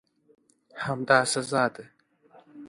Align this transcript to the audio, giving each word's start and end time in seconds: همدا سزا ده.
همدا 0.83 1.19
سزا 1.31 1.65
ده. 1.73 1.85